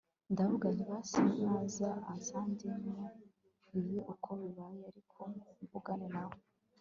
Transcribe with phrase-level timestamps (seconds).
[0.33, 2.99] ndavuga nti basi naza ansange mo,
[3.71, 5.19] bibe uko bibaye ariko
[5.61, 6.37] mvugane nawe